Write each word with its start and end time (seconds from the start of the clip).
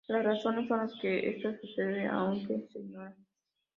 Las 0.07 0.25
razones 0.25 0.67
por 0.67 0.79
las 0.79 0.91
que 0.99 1.29
esto 1.29 1.53
sucede 1.61 2.07
aún 2.07 2.41
se 2.47 2.79
ignoran. 2.79 3.15